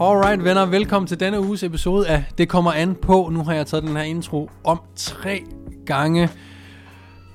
Alright 0.00 0.44
venner, 0.44 0.66
velkommen 0.66 1.06
til 1.06 1.20
denne 1.20 1.40
uges 1.40 1.62
episode 1.62 2.08
af 2.08 2.24
Det 2.38 2.48
kommer 2.48 2.72
an 2.72 2.94
på. 2.94 3.28
Nu 3.32 3.42
har 3.44 3.54
jeg 3.54 3.66
taget 3.66 3.84
den 3.84 3.96
her 3.96 4.02
intro 4.02 4.50
om 4.64 4.80
tre 4.96 5.44
gange. 5.86 6.28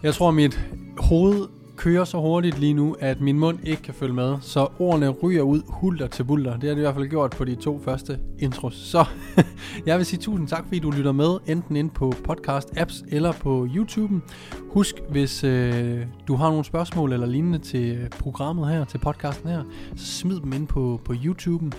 Jeg 0.03 0.13
tror 0.13 0.31
mit 0.31 0.67
hoved 0.97 1.47
kører 1.77 2.05
så 2.05 2.17
hurtigt 2.17 2.59
lige 2.59 2.73
nu, 2.73 2.95
at 2.99 3.21
min 3.21 3.39
mund 3.39 3.59
ikke 3.63 3.81
kan 3.81 3.93
følge 3.93 4.13
med. 4.13 4.37
Så 4.41 4.67
ordene 4.79 5.09
ryger 5.09 5.41
ud 5.41 5.61
hulter 5.67 6.07
til 6.07 6.23
bulter. 6.23 6.57
Det 6.57 6.63
har 6.63 6.75
det 6.75 6.77
i 6.77 6.83
hvert 6.83 6.95
fald 6.95 7.07
gjort 7.07 7.31
på 7.31 7.45
de 7.45 7.55
to 7.55 7.81
første 7.85 8.19
intros. 8.39 8.75
Så 8.75 9.05
jeg 9.85 9.97
vil 9.97 10.05
sige 10.05 10.19
tusind 10.19 10.47
tak, 10.47 10.63
fordi 10.63 10.79
du 10.79 10.91
lytter 10.91 11.11
med, 11.11 11.37
enten 11.47 11.75
ind 11.75 11.89
på 11.89 12.13
podcast-apps 12.29 13.15
eller 13.15 13.31
på 13.31 13.67
YouTube. 13.75 14.21
Husk, 14.69 14.95
hvis 15.09 15.43
øh, 15.43 16.05
du 16.27 16.35
har 16.35 16.49
nogle 16.49 16.65
spørgsmål 16.65 17.13
eller 17.13 17.27
lignende 17.27 17.59
til 17.59 18.07
programmet 18.19 18.69
her, 18.69 18.85
til 18.85 18.97
podcasten 18.97 19.49
her, 19.49 19.63
så 19.95 20.05
smid 20.05 20.39
dem 20.39 20.53
ind 20.53 20.67
på, 20.67 21.01
på 21.05 21.13
YouTube. 21.25 21.71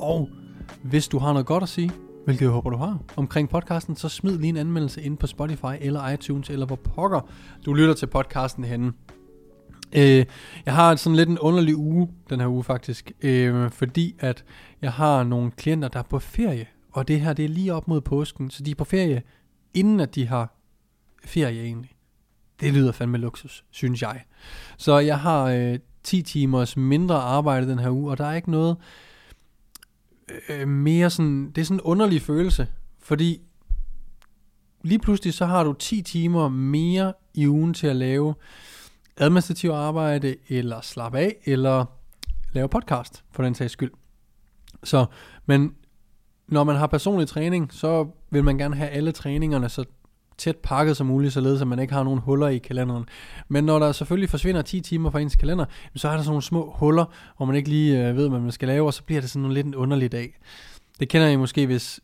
Og 0.00 0.28
hvis 0.82 1.08
du 1.08 1.18
har 1.18 1.32
noget 1.32 1.46
godt 1.46 1.62
at 1.62 1.68
sige, 1.68 1.90
hvilket 2.24 2.42
jeg 2.42 2.50
håber 2.50 2.70
du 2.70 2.76
har, 2.76 2.98
omkring 3.16 3.48
podcasten, 3.48 3.96
så 3.96 4.08
smid 4.08 4.38
lige 4.38 4.48
en 4.48 4.56
anmeldelse 4.56 5.02
ind 5.02 5.18
på 5.18 5.26
Spotify 5.26 5.74
eller 5.80 6.08
iTunes, 6.08 6.50
eller 6.50 6.66
hvor 6.66 6.76
pokker 6.76 7.20
du 7.66 7.74
lytter 7.74 7.94
til 7.94 8.06
podcasten 8.06 8.64
henne. 8.64 8.92
Øh, 9.92 10.24
jeg 10.66 10.74
har 10.74 10.96
sådan 10.96 11.16
lidt 11.16 11.28
en 11.28 11.38
underlig 11.38 11.76
uge, 11.76 12.08
den 12.30 12.40
her 12.40 12.46
uge 12.46 12.64
faktisk, 12.64 13.12
øh, 13.22 13.70
fordi 13.70 14.14
at 14.18 14.44
jeg 14.82 14.92
har 14.92 15.24
nogle 15.24 15.50
klienter, 15.50 15.88
der 15.88 15.98
er 15.98 16.02
på 16.02 16.18
ferie, 16.18 16.66
og 16.92 17.08
det 17.08 17.20
her, 17.20 17.32
det 17.32 17.44
er 17.44 17.48
lige 17.48 17.74
op 17.74 17.88
mod 17.88 18.00
påsken, 18.00 18.50
så 18.50 18.62
de 18.62 18.70
er 18.70 18.74
på 18.74 18.84
ferie, 18.84 19.22
inden 19.74 20.00
at 20.00 20.14
de 20.14 20.26
har 20.26 20.54
ferie 21.24 21.62
egentlig. 21.62 21.90
Det 22.60 22.72
lyder 22.72 22.92
fandme 22.92 23.18
luksus, 23.18 23.64
synes 23.70 24.02
jeg. 24.02 24.22
Så 24.76 24.98
jeg 24.98 25.20
har 25.20 25.44
øh, 25.44 25.78
10 26.02 26.22
timers 26.22 26.76
mindre 26.76 27.16
arbejde 27.16 27.68
den 27.68 27.78
her 27.78 27.90
uge, 27.90 28.10
og 28.10 28.18
der 28.18 28.26
er 28.26 28.34
ikke 28.34 28.50
noget 28.50 28.76
øh, 30.48 30.68
mere 30.68 31.10
sådan, 31.10 31.50
det 31.50 31.60
er 31.60 31.64
sådan 31.64 31.76
en 31.76 31.80
underlig 31.80 32.22
følelse, 32.22 32.66
fordi 33.02 33.40
lige 34.82 34.98
pludselig 34.98 35.34
så 35.34 35.46
har 35.46 35.64
du 35.64 35.72
10 35.72 36.02
timer 36.02 36.48
mere 36.48 37.12
i 37.34 37.48
ugen 37.48 37.74
til 37.74 37.86
at 37.86 37.96
lave 37.96 38.34
administrativ 39.16 39.70
arbejde, 39.70 40.36
eller 40.48 40.80
slappe 40.80 41.18
af, 41.18 41.36
eller 41.44 41.84
lave 42.52 42.68
podcast, 42.68 43.24
for 43.30 43.42
den 43.42 43.54
sags 43.54 43.72
skyld. 43.72 43.92
Så, 44.84 45.06
men 45.46 45.74
når 46.48 46.64
man 46.64 46.76
har 46.76 46.86
personlig 46.86 47.28
træning, 47.28 47.72
så 47.72 48.08
vil 48.30 48.44
man 48.44 48.58
gerne 48.58 48.76
have 48.76 48.90
alle 48.90 49.12
træningerne 49.12 49.68
så 49.68 49.84
tæt 50.38 50.56
pakket 50.56 50.96
som 50.96 51.06
muligt, 51.06 51.32
således 51.32 51.60
at 51.60 51.66
man 51.66 51.78
ikke 51.78 51.92
har 51.94 52.02
nogen 52.02 52.18
huller 52.18 52.48
i 52.48 52.58
kalenderen. 52.58 53.04
Men 53.48 53.64
når 53.64 53.78
der 53.78 53.92
selvfølgelig 53.92 54.30
forsvinder 54.30 54.62
10 54.62 54.80
timer 54.80 55.10
fra 55.10 55.20
ens 55.20 55.36
kalender, 55.36 55.64
så 55.96 56.08
er 56.08 56.12
der 56.12 56.18
sådan 56.18 56.30
nogle 56.30 56.42
små 56.42 56.74
huller, 56.78 57.04
hvor 57.36 57.46
man 57.46 57.56
ikke 57.56 57.68
lige 57.68 58.08
øh, 58.08 58.16
ved, 58.16 58.28
hvad 58.28 58.40
man 58.40 58.52
skal 58.52 58.68
lave, 58.68 58.86
og 58.86 58.94
så 58.94 59.02
bliver 59.02 59.20
det 59.20 59.30
sådan 59.30 59.52
lidt 59.52 59.66
en 59.66 59.74
underlig 59.74 60.12
dag. 60.12 60.38
Det 61.00 61.08
kender 61.08 61.28
I 61.28 61.36
måske, 61.36 61.66
hvis 61.66 62.00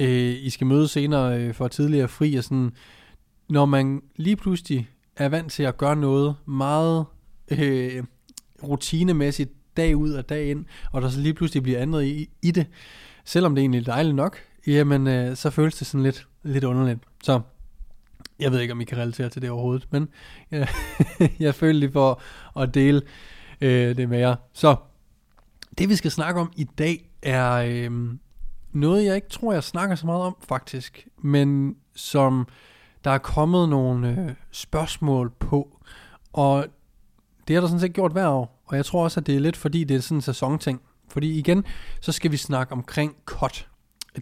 øh, 0.00 0.34
I 0.44 0.50
skal 0.50 0.66
møde 0.66 0.88
senere 0.88 1.40
øh, 1.40 1.54
for 1.54 1.68
tidligere 1.68 2.08
fri, 2.08 2.34
og 2.34 2.44
sådan, 2.44 2.72
når 3.48 3.64
man 3.64 4.02
lige 4.16 4.36
pludselig 4.36 4.88
er 5.16 5.28
vant 5.28 5.52
til 5.52 5.62
at 5.62 5.76
gøre 5.76 5.96
noget 5.96 6.34
meget 6.46 7.04
øh, 7.50 8.04
rutinemæssigt 8.62 9.50
dag 9.76 9.96
ud 9.96 10.12
og 10.12 10.28
dag 10.28 10.50
ind, 10.50 10.64
og 10.92 11.02
der 11.02 11.08
så 11.08 11.20
lige 11.20 11.34
pludselig 11.34 11.62
bliver 11.62 11.78
andet 11.78 12.04
i, 12.04 12.28
i 12.42 12.50
det, 12.50 12.66
selvom 13.24 13.54
det 13.54 13.62
egentlig 13.62 13.80
er 13.80 13.84
dejligt 13.84 14.16
nok, 14.16 14.38
jamen 14.66 15.06
øh, 15.06 15.36
så 15.36 15.50
føles 15.50 15.74
det 15.74 15.86
sådan 15.86 16.02
lidt, 16.02 16.26
lidt 16.42 16.64
underligt. 16.64 17.00
Så 17.22 17.40
jeg 18.38 18.52
ved 18.52 18.60
ikke, 18.60 18.72
om 18.72 18.80
I 18.80 18.84
kan 18.84 18.98
relatere 18.98 19.28
til 19.28 19.42
det 19.42 19.50
overhovedet, 19.50 19.88
men 19.90 20.08
jeg, 20.50 20.68
jeg 21.38 21.54
føler 21.54 21.80
lige 21.80 21.92
for 21.92 22.22
at 22.60 22.74
dele 22.74 23.02
øh, 23.60 23.96
det 23.96 24.08
med 24.08 24.18
jer. 24.18 24.36
Så 24.52 24.76
det 25.78 25.88
vi 25.88 25.96
skal 25.96 26.10
snakke 26.10 26.40
om 26.40 26.52
i 26.56 26.64
dag 26.64 27.10
er 27.22 27.52
øh, 27.52 28.10
noget, 28.72 29.04
jeg 29.04 29.14
ikke 29.14 29.28
tror, 29.28 29.52
jeg 29.52 29.64
snakker 29.64 29.96
så 29.96 30.06
meget 30.06 30.22
om 30.22 30.36
faktisk, 30.48 31.08
men 31.18 31.76
som 31.94 32.48
der 33.04 33.10
er 33.10 33.18
kommet 33.18 33.68
nogle 33.68 34.08
øh, 34.08 34.34
spørgsmål 34.50 35.30
på, 35.30 35.78
og 36.32 36.66
det 37.48 37.56
har 37.56 37.60
der 37.60 37.68
sådan 37.68 37.80
set 37.80 37.92
gjort 37.92 38.12
hver 38.12 38.28
år, 38.28 38.62
og 38.66 38.76
jeg 38.76 38.84
tror 38.84 39.04
også, 39.04 39.20
at 39.20 39.26
det 39.26 39.36
er 39.36 39.40
lidt 39.40 39.56
fordi, 39.56 39.84
det 39.84 39.96
er 39.96 40.00
sådan 40.00 40.18
en 40.18 40.22
sæsonting. 40.22 40.80
Fordi 41.08 41.38
igen, 41.38 41.64
så 42.00 42.12
skal 42.12 42.32
vi 42.32 42.36
snakke 42.36 42.72
omkring 42.72 43.16
cut. 43.24 43.68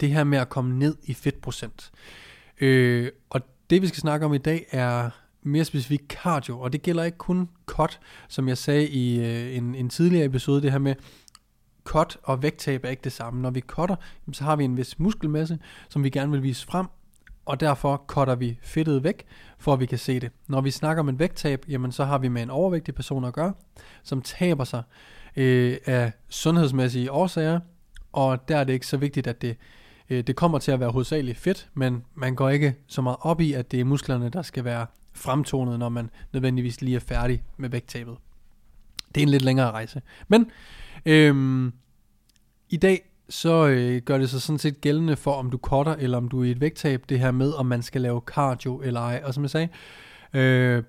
Det 0.00 0.10
her 0.10 0.24
med 0.24 0.38
at 0.38 0.48
komme 0.48 0.78
ned 0.78 0.96
i 1.02 1.14
fedtprocent. 1.14 1.92
Øh, 2.60 3.10
og 3.30 3.40
det 3.70 3.82
vi 3.82 3.86
skal 3.86 4.00
snakke 4.00 4.26
om 4.26 4.34
i 4.34 4.38
dag 4.38 4.66
er 4.70 5.10
mere 5.42 5.64
specifikt 5.64 6.12
cardio, 6.12 6.60
og 6.60 6.72
det 6.72 6.82
gælder 6.82 7.04
ikke 7.04 7.18
kun 7.18 7.48
cut, 7.66 8.00
som 8.28 8.48
jeg 8.48 8.58
sagde 8.58 8.88
i 8.88 9.20
øh, 9.20 9.56
en, 9.56 9.74
en 9.74 9.88
tidligere 9.88 10.24
episode, 10.24 10.62
det 10.62 10.72
her 10.72 10.78
med, 10.78 10.94
cut 11.84 12.18
og 12.22 12.42
vægttab 12.42 12.84
er 12.84 12.88
ikke 12.88 13.04
det 13.04 13.12
samme. 13.12 13.42
Når 13.42 13.50
vi 13.50 13.60
cutter, 13.60 13.96
så 14.32 14.44
har 14.44 14.56
vi 14.56 14.64
en 14.64 14.76
vis 14.76 14.98
muskelmasse, 14.98 15.58
som 15.88 16.04
vi 16.04 16.10
gerne 16.10 16.32
vil 16.32 16.42
vise 16.42 16.66
frem, 16.66 16.86
og 17.46 17.60
derfor 17.60 18.04
cutter 18.06 18.34
vi 18.34 18.58
fedtet 18.62 19.04
væk, 19.04 19.24
for 19.58 19.72
at 19.72 19.80
vi 19.80 19.86
kan 19.86 19.98
se 19.98 20.20
det. 20.20 20.30
Når 20.48 20.60
vi 20.60 20.70
snakker 20.70 21.00
om 21.00 21.08
en 21.08 21.18
vægttab, 21.18 21.64
jamen 21.68 21.92
så 21.92 22.04
har 22.04 22.18
vi 22.18 22.28
med 22.28 22.42
en 22.42 22.50
overvægtig 22.50 22.94
person 22.94 23.24
at 23.24 23.32
gøre, 23.32 23.54
som 24.02 24.22
taber 24.22 24.64
sig 24.64 24.82
øh, 25.36 25.76
af 25.86 26.12
sundhedsmæssige 26.28 27.12
årsager, 27.12 27.60
og 28.12 28.48
der 28.48 28.56
er 28.56 28.64
det 28.64 28.72
ikke 28.72 28.86
så 28.86 28.96
vigtigt, 28.96 29.26
at 29.26 29.42
det, 29.42 29.56
Øh, 30.10 30.22
det 30.22 30.36
kommer 30.36 30.58
til 30.58 30.72
at 30.72 30.80
være 30.80 30.90
hovedsageligt 30.90 31.38
fedt, 31.38 31.68
men 31.74 32.04
man 32.14 32.34
går 32.34 32.48
ikke 32.48 32.74
så 32.86 33.02
meget 33.02 33.16
op 33.20 33.40
i, 33.40 33.52
at 33.52 33.72
det 33.72 33.80
er 33.80 33.84
musklerne, 33.84 34.28
der 34.28 34.42
skal 34.42 34.64
være 34.64 34.86
fremtonet, 35.12 35.78
når 35.78 35.88
man 35.88 36.10
nødvendigvis 36.32 36.80
lige 36.80 36.96
er 36.96 37.00
færdig 37.00 37.42
med 37.56 37.68
vægttabet. 37.68 38.16
Det 39.14 39.20
er 39.20 39.22
en 39.22 39.28
lidt 39.28 39.42
længere 39.42 39.70
rejse. 39.70 40.02
Men 40.28 40.50
øhm, 41.06 41.72
i 42.68 42.76
dag 42.76 43.10
så 43.28 43.66
øh, 43.66 44.02
gør 44.02 44.18
det 44.18 44.30
sig 44.30 44.42
sådan 44.42 44.58
set 44.58 44.80
gældende 44.80 45.16
for, 45.16 45.32
om 45.32 45.50
du 45.50 45.58
cutter, 45.58 45.92
eller 45.92 46.18
om 46.18 46.28
du 46.28 46.40
er 46.40 46.44
i 46.44 46.50
et 46.50 46.60
vægttab, 46.60 47.04
det 47.08 47.18
her 47.18 47.30
med, 47.30 47.52
om 47.52 47.66
man 47.66 47.82
skal 47.82 48.00
lave 48.00 48.20
cardio 48.26 48.80
eller 48.84 49.00
ej. 49.00 49.22
Og 49.24 49.34
som 49.34 49.42
jeg 49.42 49.50
sagde, 49.50 49.68
øh, 50.34 50.82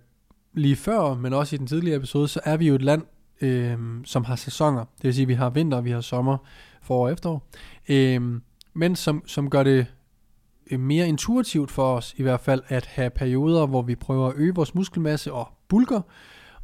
lige 0.54 0.76
før, 0.76 1.16
men 1.16 1.34
også 1.34 1.56
i 1.56 1.60
den 1.60 1.68
tidligere 1.68 1.98
episode, 1.98 2.28
så 2.28 2.40
er 2.44 2.58
vi 2.58 2.68
jo 2.68 2.76
et 2.76 2.82
land, 2.82 3.04
øh, 3.42 3.78
som 4.06 4.24
har 4.24 4.36
sæsoner. 4.36 4.80
Det 4.80 5.04
vil 5.04 5.14
sige, 5.14 5.24
at 5.24 5.28
vi 5.28 5.34
har 5.34 5.50
vinter, 5.50 5.82
vi 5.82 5.92
har 5.92 6.02
sommer, 6.02 6.38
forår 6.82 7.06
og 7.06 7.12
efterår. 7.12 7.48
Øh, 7.90 8.42
men 8.74 8.96
som, 8.96 9.24
som 9.26 9.50
gør 9.50 9.64
det 9.64 9.86
øh, 10.72 10.80
mere 10.80 11.08
intuitivt 11.08 11.72
for 11.72 11.96
os 11.96 12.14
i 12.18 12.24
hvert 12.24 12.40
fald, 12.40 12.62
at 12.68 12.86
have 12.86 13.10
perioder, 13.10 13.66
hvor 13.66 13.82
vi 13.82 13.96
prøver 13.96 14.28
at 14.28 14.34
øge 14.36 14.56
vores 14.56 14.76
muskelmasse 14.76 15.34
og 15.34 15.48
bulker, 15.68 16.02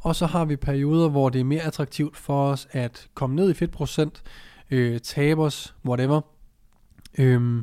og 0.00 0.16
så 0.16 0.26
har 0.26 0.44
vi 0.44 0.56
perioder, 0.56 1.08
hvor 1.08 1.28
det 1.28 1.40
er 1.40 1.44
mere 1.44 1.62
attraktivt 1.62 2.16
for 2.16 2.50
os 2.50 2.68
at 2.70 3.08
komme 3.14 3.36
ned 3.36 3.50
i 3.50 3.54
fedtprocent, 3.54 4.22
øh, 4.70 5.00
tabe 5.00 5.42
os, 5.42 5.74
whatever, 5.86 6.20
øh, 7.18 7.62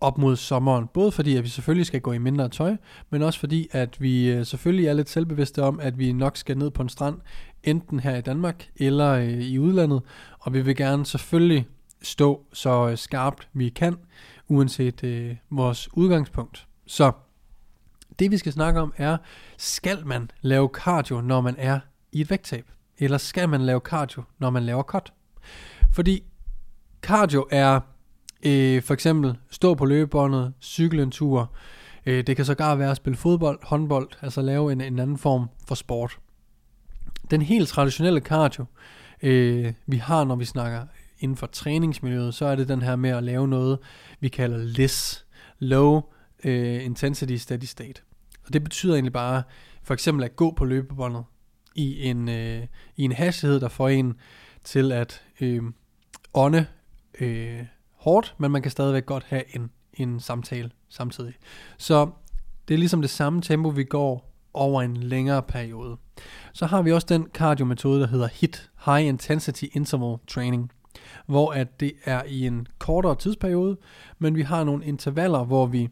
op 0.00 0.18
mod 0.18 0.36
sommeren. 0.36 0.86
Både 0.86 1.12
fordi, 1.12 1.36
at 1.36 1.44
vi 1.44 1.48
selvfølgelig 1.48 1.86
skal 1.86 2.00
gå 2.00 2.12
i 2.12 2.18
mindre 2.18 2.48
tøj, 2.48 2.76
men 3.10 3.22
også 3.22 3.40
fordi, 3.40 3.68
at 3.72 4.00
vi 4.00 4.30
øh, 4.30 4.46
selvfølgelig 4.46 4.86
er 4.86 4.92
lidt 4.92 5.08
selvbevidste 5.08 5.62
om, 5.62 5.80
at 5.80 5.98
vi 5.98 6.12
nok 6.12 6.36
skal 6.36 6.58
ned 6.58 6.70
på 6.70 6.82
en 6.82 6.88
strand, 6.88 7.18
enten 7.64 8.00
her 8.00 8.16
i 8.16 8.20
Danmark 8.20 8.68
eller 8.76 9.10
øh, 9.10 9.28
i 9.28 9.58
udlandet, 9.58 10.02
og 10.40 10.54
vi 10.54 10.60
vil 10.60 10.76
gerne 10.76 11.06
selvfølgelig 11.06 11.66
stå 12.02 12.46
så 12.52 12.88
øh, 12.88 12.98
skarpt 12.98 13.48
vi 13.52 13.68
kan, 13.68 13.96
uanset 14.48 15.04
øh, 15.04 15.36
vores 15.50 15.88
udgangspunkt. 15.92 16.66
Så 16.86 17.12
det 18.18 18.30
vi 18.30 18.38
skal 18.38 18.52
snakke 18.52 18.80
om 18.80 18.92
er, 18.96 19.16
skal 19.56 20.06
man 20.06 20.30
lave 20.40 20.68
cardio, 20.72 21.20
når 21.20 21.40
man 21.40 21.54
er 21.58 21.80
i 22.12 22.20
et 22.20 22.30
vægttab? 22.30 22.64
Eller 22.98 23.18
skal 23.18 23.48
man 23.48 23.60
lave 23.60 23.80
cardio, 23.80 24.22
når 24.38 24.50
man 24.50 24.62
laver 24.62 24.82
cut? 24.82 25.12
Fordi 25.92 26.22
cardio 27.02 27.46
er 27.50 27.80
øh, 28.42 28.82
for 28.82 28.94
eksempel 28.94 29.36
stå 29.50 29.74
på 29.74 29.84
løbebåndet, 29.84 30.52
cykle 30.60 31.02
en 31.02 31.10
tur. 31.10 31.52
Øh, 32.06 32.26
det 32.26 32.36
kan 32.36 32.44
sågar 32.44 32.74
være 32.74 32.90
at 32.90 32.96
spille 32.96 33.16
fodbold, 33.16 33.58
håndbold, 33.62 34.08
altså 34.22 34.42
lave 34.42 34.72
en, 34.72 34.80
en 34.80 34.98
anden 34.98 35.18
form 35.18 35.46
for 35.68 35.74
sport. 35.74 36.18
Den 37.30 37.42
helt 37.42 37.68
traditionelle 37.68 38.20
cardio, 38.20 38.64
øh, 39.22 39.72
vi 39.86 39.96
har, 39.96 40.24
når 40.24 40.36
vi 40.36 40.44
snakker 40.44 40.86
inden 41.20 41.36
for 41.36 41.46
træningsmiljøet, 41.46 42.34
så 42.34 42.44
er 42.44 42.56
det 42.56 42.68
den 42.68 42.82
her 42.82 42.96
med 42.96 43.10
at 43.10 43.22
lave 43.24 43.48
noget, 43.48 43.78
vi 44.20 44.28
kalder 44.28 44.58
LIS, 44.58 45.26
Low 45.58 46.02
øh, 46.44 46.84
Intensity 46.84 47.36
Steady 47.36 47.64
State. 47.64 48.02
Og 48.46 48.52
det 48.52 48.64
betyder 48.64 48.94
egentlig 48.94 49.12
bare, 49.12 49.42
for 49.82 49.94
eksempel 49.94 50.24
at 50.24 50.36
gå 50.36 50.54
på 50.56 50.64
løbebåndet 50.64 51.24
i 51.74 52.04
en, 52.04 52.28
øh, 52.28 52.66
i 52.96 53.04
en 53.04 53.12
hastighed, 53.12 53.60
der 53.60 53.68
får 53.68 53.88
en 53.88 54.14
til 54.64 54.92
at 54.92 55.22
øh, 55.40 55.62
ånde 56.34 56.66
øh, 57.20 57.60
hårdt, 57.92 58.34
men 58.38 58.50
man 58.50 58.62
kan 58.62 58.70
stadigvæk 58.70 59.06
godt 59.06 59.24
have 59.24 59.56
en, 59.56 59.70
en 59.94 60.20
samtale 60.20 60.70
samtidig. 60.88 61.34
Så 61.78 62.10
det 62.68 62.74
er 62.74 62.78
ligesom 62.78 63.00
det 63.00 63.10
samme 63.10 63.42
tempo, 63.42 63.68
vi 63.68 63.84
går 63.84 64.30
over 64.54 64.82
en 64.82 64.96
længere 64.96 65.42
periode. 65.42 65.96
Så 66.52 66.66
har 66.66 66.82
vi 66.82 66.92
også 66.92 67.06
den 67.10 67.26
kardiometode, 67.34 68.00
der 68.00 68.06
hedder 68.06 68.28
HIT, 68.32 68.70
High 68.84 69.06
Intensity 69.06 69.64
Interval 69.72 70.18
Training, 70.26 70.70
hvor 71.26 71.52
at 71.52 71.80
det 71.80 71.92
er 72.04 72.22
i 72.28 72.46
en 72.46 72.66
kortere 72.78 73.14
tidsperiode, 73.14 73.76
men 74.18 74.34
vi 74.34 74.42
har 74.42 74.64
nogle 74.64 74.84
intervaller, 74.84 75.44
hvor 75.44 75.66
vi 75.66 75.88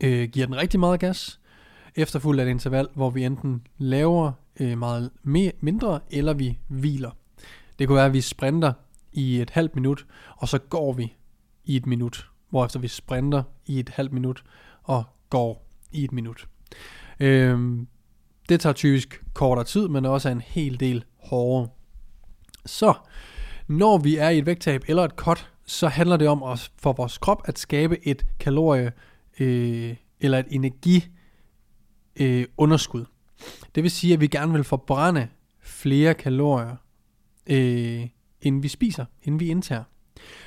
øh, 0.00 0.28
giver 0.28 0.46
den 0.46 0.56
rigtig 0.56 0.80
meget 0.80 1.00
gas, 1.00 1.40
efterfulgt 1.96 2.40
af 2.40 2.46
et 2.46 2.50
interval, 2.50 2.88
hvor 2.94 3.10
vi 3.10 3.24
enten 3.24 3.66
laver 3.78 4.32
øh, 4.60 4.78
meget 4.78 5.10
mere, 5.22 5.52
mindre, 5.60 6.00
eller 6.10 6.32
vi 6.32 6.58
hviler. 6.68 7.10
Det 7.78 7.86
kunne 7.86 7.96
være, 7.96 8.06
at 8.06 8.12
vi 8.12 8.20
sprinter 8.20 8.72
i 9.12 9.40
et 9.40 9.50
halvt 9.50 9.74
minut, 9.74 10.06
og 10.36 10.48
så 10.48 10.58
går 10.58 10.92
vi 10.92 11.14
i 11.64 11.76
et 11.76 11.86
minut, 11.86 12.30
hvorefter 12.50 12.80
vi 12.80 12.88
sprinter 12.88 13.42
i 13.66 13.78
et 13.78 13.88
halvt 13.88 14.12
minut 14.12 14.44
og 14.82 15.04
går 15.30 15.66
i 15.92 16.04
et 16.04 16.12
minut. 16.12 16.48
Øh, 17.20 17.78
det 18.48 18.60
tager 18.60 18.72
typisk 18.72 19.24
kortere 19.34 19.64
tid, 19.64 19.88
men 19.88 20.04
også 20.04 20.28
er 20.28 20.32
en 20.32 20.40
hel 20.40 20.80
del 20.80 21.04
hårdere. 21.24 21.68
Så 22.66 22.94
når 23.68 23.98
vi 23.98 24.16
er 24.16 24.28
i 24.28 24.38
et 24.38 24.46
vægttab 24.46 24.84
eller 24.88 25.04
et 25.04 25.10
cut, 25.10 25.50
så 25.66 25.88
handler 25.88 26.16
det 26.16 26.28
om 26.28 26.42
os 26.42 26.72
for 26.76 26.92
vores 26.92 27.18
krop 27.18 27.42
at 27.44 27.58
skabe 27.58 28.06
et 28.08 28.26
kalorie 28.40 28.92
øh, 29.40 29.96
eller 30.20 30.38
et 30.38 30.46
energi 30.50 31.08
øh, 32.20 32.46
underskud. 32.56 33.04
Det 33.74 33.82
vil 33.82 33.90
sige, 33.90 34.14
at 34.14 34.20
vi 34.20 34.26
gerne 34.26 34.52
vil 34.52 34.64
forbrænde 34.64 35.28
flere 35.60 36.14
kalorier, 36.14 36.76
øh, 37.46 38.08
end 38.40 38.62
vi 38.62 38.68
spiser, 38.68 39.04
end 39.22 39.38
vi 39.38 39.48
indtager. 39.48 39.84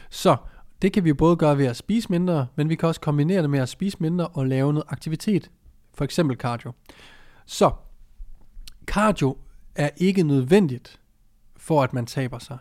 Så 0.09 0.35
det 0.81 0.94
kan 0.94 1.03
vi 1.03 1.13
både 1.13 1.35
gøre 1.35 1.57
ved 1.57 1.65
at 1.65 1.77
spise 1.77 2.09
mindre, 2.09 2.47
men 2.56 2.69
vi 2.69 2.75
kan 2.75 2.89
også 2.89 3.01
kombinere 3.01 3.41
det 3.41 3.50
med 3.50 3.59
at 3.59 3.69
spise 3.69 3.97
mindre 4.00 4.27
og 4.27 4.47
lave 4.47 4.73
noget 4.73 4.88
aktivitet. 4.89 5.51
For 5.94 6.03
eksempel 6.03 6.38
cardio. 6.38 6.71
Så 7.45 7.71
cardio 8.85 9.38
er 9.75 9.89
ikke 9.97 10.23
nødvendigt 10.23 11.00
for 11.57 11.83
at 11.83 11.94
man 11.94 12.06
taber 12.06 12.39
sig. 12.39 12.57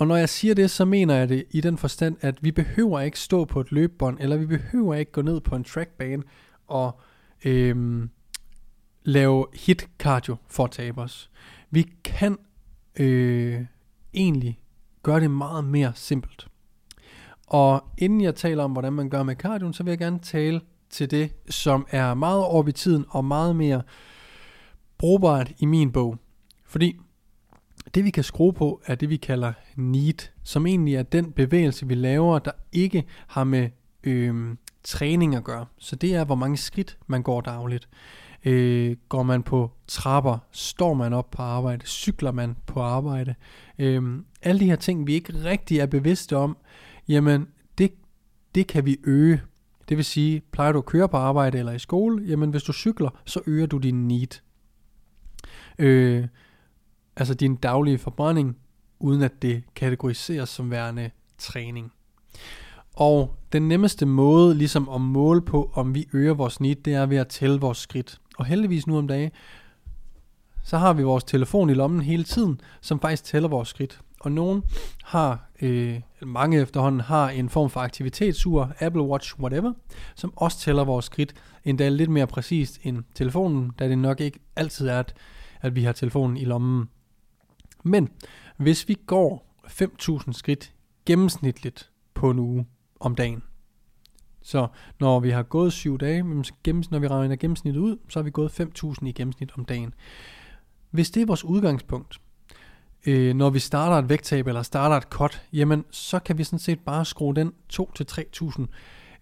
Og 0.00 0.06
når 0.06 0.16
jeg 0.16 0.28
siger 0.28 0.54
det, 0.54 0.70
så 0.70 0.84
mener 0.84 1.14
jeg 1.14 1.28
det 1.28 1.44
i 1.50 1.60
den 1.60 1.78
forstand, 1.78 2.16
at 2.20 2.44
vi 2.44 2.50
behøver 2.50 3.00
ikke 3.00 3.18
stå 3.18 3.44
på 3.44 3.60
et 3.60 3.72
løbebånd, 3.72 4.16
eller 4.20 4.36
vi 4.36 4.46
behøver 4.46 4.94
ikke 4.94 5.12
gå 5.12 5.22
ned 5.22 5.40
på 5.40 5.56
en 5.56 5.64
trackbane 5.64 6.22
og 6.66 7.00
øhm, 7.44 8.10
lave 9.02 9.46
hit 9.54 9.88
cardio 9.98 10.36
for 10.48 10.64
at 10.64 10.70
tabe 10.70 11.00
os. 11.00 11.30
Vi 11.70 11.92
kan 12.04 12.38
øh, 12.96 13.64
egentlig 14.14 14.60
gøre 15.02 15.20
det 15.20 15.30
meget 15.30 15.64
mere 15.64 15.92
simpelt. 15.94 16.48
Og 17.46 17.84
inden 17.98 18.20
jeg 18.20 18.34
taler 18.34 18.64
om, 18.64 18.72
hvordan 18.72 18.92
man 18.92 19.10
gør 19.10 19.22
med 19.22 19.36
cardio, 19.36 19.72
så 19.72 19.82
vil 19.82 19.90
jeg 19.90 19.98
gerne 19.98 20.18
tale 20.18 20.60
til 20.90 21.10
det, 21.10 21.32
som 21.50 21.86
er 21.90 22.14
meget 22.14 22.44
over 22.44 22.68
i 22.68 22.72
tiden 22.72 23.04
og 23.08 23.24
meget 23.24 23.56
mere 23.56 23.82
brugbart 24.98 25.52
i 25.58 25.66
min 25.66 25.92
bog. 25.92 26.16
Fordi 26.66 27.00
det 27.94 28.04
vi 28.04 28.10
kan 28.10 28.24
skrue 28.24 28.52
på, 28.52 28.82
er 28.86 28.94
det 28.94 29.10
vi 29.10 29.16
kalder 29.16 29.52
NEAT, 29.76 30.32
som 30.42 30.66
egentlig 30.66 30.94
er 30.94 31.02
den 31.02 31.32
bevægelse, 31.32 31.86
vi 31.86 31.94
laver, 31.94 32.38
der 32.38 32.50
ikke 32.72 33.04
har 33.26 33.44
med 33.44 33.68
øh, 34.04 34.56
træning 34.84 35.34
at 35.34 35.44
gøre. 35.44 35.66
Så 35.78 35.96
det 35.96 36.14
er, 36.14 36.24
hvor 36.24 36.34
mange 36.34 36.56
skridt 36.56 36.98
man 37.06 37.22
går 37.22 37.40
dagligt. 37.40 37.88
Øh, 38.44 38.96
går 39.08 39.22
man 39.22 39.42
på 39.42 39.70
trapper, 39.86 40.38
står 40.52 40.94
man 40.94 41.12
op 41.12 41.30
på 41.30 41.42
arbejde, 41.42 41.86
cykler 41.86 42.32
man 42.32 42.56
på 42.66 42.80
arbejde. 42.80 43.34
Øh, 43.78 44.02
alle 44.42 44.60
de 44.60 44.66
her 44.66 44.76
ting, 44.76 45.06
vi 45.06 45.12
ikke 45.12 45.44
rigtig 45.44 45.78
er 45.78 45.86
bevidste 45.86 46.36
om, 46.36 46.56
jamen 47.08 47.48
det, 47.78 47.92
det 48.54 48.66
kan 48.66 48.86
vi 48.86 48.96
øge. 49.04 49.42
Det 49.88 49.96
vil 49.96 50.04
sige, 50.04 50.42
plejer 50.52 50.72
du 50.72 50.78
at 50.78 50.86
køre 50.86 51.08
på 51.08 51.16
arbejde 51.16 51.58
eller 51.58 51.72
i 51.72 51.78
skole, 51.78 52.24
jamen 52.26 52.50
hvis 52.50 52.62
du 52.62 52.72
cykler, 52.72 53.10
så 53.24 53.40
øger 53.46 53.66
du 53.66 53.78
din 53.78 54.08
NEAT. 54.08 54.42
Øh, 55.78 56.26
altså 57.16 57.34
din 57.34 57.56
daglige 57.56 57.98
forbrænding, 57.98 58.56
uden 58.98 59.22
at 59.22 59.42
det 59.42 59.62
kategoriseres 59.74 60.48
som 60.48 60.70
værende 60.70 61.10
træning. 61.38 61.92
Og 62.94 63.36
den 63.52 63.68
nemmeste 63.68 64.06
måde 64.06 64.54
ligesom 64.54 64.88
at 64.88 65.00
måle 65.00 65.42
på, 65.42 65.70
om 65.74 65.94
vi 65.94 66.08
øger 66.12 66.34
vores 66.34 66.52
snit, 66.52 66.84
det 66.84 66.94
er 66.94 67.06
ved 67.06 67.16
at 67.16 67.28
tælle 67.28 67.60
vores 67.60 67.78
skridt. 67.78 68.20
Og 68.38 68.44
heldigvis 68.44 68.86
nu 68.86 68.98
om 68.98 69.08
dagen, 69.08 69.30
så 70.64 70.78
har 70.78 70.92
vi 70.92 71.02
vores 71.02 71.24
telefon 71.24 71.70
i 71.70 71.74
lommen 71.74 72.00
hele 72.00 72.24
tiden, 72.24 72.60
som 72.80 73.00
faktisk 73.00 73.24
tæller 73.24 73.48
vores 73.48 73.68
skridt. 73.68 74.00
Og 74.20 74.32
nogen 74.32 74.62
har, 75.04 75.50
øh, 75.62 76.00
mange 76.22 76.60
efterhånden 76.60 77.00
har 77.00 77.30
en 77.30 77.48
form 77.48 77.70
for 77.70 77.80
aktivitetsur, 77.80 78.72
Apple 78.80 79.02
Watch, 79.02 79.40
whatever, 79.40 79.72
som 80.14 80.32
også 80.36 80.58
tæller 80.58 80.84
vores 80.84 81.04
skridt, 81.04 81.34
endda 81.64 81.88
lidt 81.88 82.10
mere 82.10 82.26
præcist 82.26 82.78
end 82.82 83.02
telefonen, 83.14 83.72
da 83.78 83.88
det 83.88 83.98
nok 83.98 84.20
ikke 84.20 84.38
altid 84.56 84.88
er, 84.88 84.98
at, 84.98 85.14
at 85.60 85.76
vi 85.76 85.84
har 85.84 85.92
telefonen 85.92 86.36
i 86.36 86.44
lommen. 86.44 86.88
Men 87.82 88.08
hvis 88.56 88.88
vi 88.88 88.96
går 89.06 89.56
5.000 89.66 90.32
skridt 90.32 90.74
gennemsnitligt 91.06 91.90
på 92.14 92.30
en 92.30 92.38
uge 92.38 92.66
om 93.00 93.14
dagen, 93.14 93.42
så 94.42 94.66
når 95.00 95.20
vi 95.20 95.30
har 95.30 95.42
gået 95.42 95.72
7 95.72 95.98
dage, 95.98 96.22
når 96.22 96.98
vi 96.98 97.08
regner 97.08 97.36
gennemsnittet 97.36 97.80
ud, 97.80 97.96
så 98.08 98.18
har 98.18 98.24
vi 98.24 98.30
gået 98.30 98.60
5.000 98.60 99.06
i 99.06 99.12
gennemsnit 99.12 99.52
om 99.58 99.64
dagen. 99.64 99.94
Hvis 100.90 101.10
det 101.10 101.22
er 101.22 101.26
vores 101.26 101.44
udgangspunkt, 101.44 102.20
øh, 103.06 103.34
når 103.34 103.50
vi 103.50 103.58
starter 103.58 103.96
et 103.96 104.08
vægttab 104.08 104.46
eller 104.46 104.62
starter 104.62 104.96
et 104.96 105.02
cut, 105.02 105.42
jamen 105.52 105.84
så 105.90 106.18
kan 106.18 106.38
vi 106.38 106.44
sådan 106.44 106.58
set 106.58 106.80
bare 106.80 107.04
skrue 107.04 107.34
den 107.34 107.52
2-3.000 107.72 108.66